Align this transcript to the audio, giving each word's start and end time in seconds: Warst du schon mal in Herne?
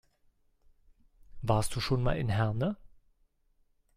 Warst 1.43 1.75
du 1.75 1.79
schon 1.79 2.01
mal 2.01 2.17
in 2.17 2.29
Herne? 2.29 2.75